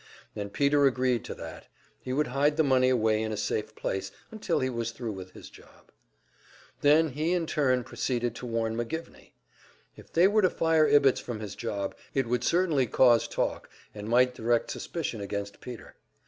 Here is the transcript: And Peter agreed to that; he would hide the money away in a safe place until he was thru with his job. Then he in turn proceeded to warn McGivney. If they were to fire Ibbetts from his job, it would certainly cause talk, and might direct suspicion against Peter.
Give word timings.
And 0.35 0.51
Peter 0.51 0.87
agreed 0.87 1.23
to 1.25 1.35
that; 1.35 1.67
he 2.01 2.11
would 2.11 2.25
hide 2.29 2.57
the 2.57 2.63
money 2.63 2.89
away 2.89 3.21
in 3.21 3.31
a 3.31 3.37
safe 3.37 3.75
place 3.75 4.11
until 4.31 4.59
he 4.59 4.67
was 4.67 4.89
thru 4.89 5.11
with 5.11 5.33
his 5.33 5.47
job. 5.47 5.91
Then 6.81 7.09
he 7.09 7.33
in 7.33 7.45
turn 7.45 7.83
proceeded 7.83 8.33
to 8.37 8.47
warn 8.47 8.75
McGivney. 8.75 9.33
If 9.95 10.11
they 10.11 10.27
were 10.27 10.41
to 10.41 10.49
fire 10.49 10.87
Ibbetts 10.87 11.19
from 11.19 11.39
his 11.39 11.53
job, 11.53 11.95
it 12.15 12.25
would 12.25 12.43
certainly 12.43 12.87
cause 12.87 13.27
talk, 13.27 13.69
and 13.93 14.09
might 14.09 14.33
direct 14.33 14.71
suspicion 14.71 15.21
against 15.21 15.61
Peter. 15.61 15.93